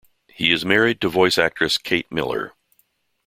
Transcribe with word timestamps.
He 0.29 0.51
is 0.51 0.65
married 0.65 0.99
to 1.01 1.09
voice 1.09 1.37
actress 1.37 1.77
Kate 1.77 2.11
Miller. 2.11 2.53